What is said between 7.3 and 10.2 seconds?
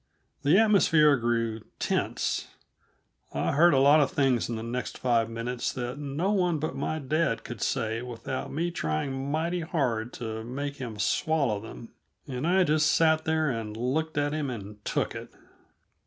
could say without me trying mighty hard